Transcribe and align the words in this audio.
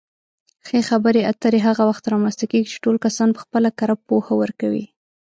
ښې 0.65 0.79
خبرې 0.89 1.21
اترې 1.31 1.59
هغه 1.67 1.83
وخت 1.89 2.03
رامنځته 2.13 2.45
کېږي 2.51 2.69
چې 2.73 2.81
ټول 2.83 2.95
کسان 3.05 3.29
پخپله 3.37 3.69
کره 3.79 3.95
پوهه 4.07 4.33
ورکوي. 4.41 4.85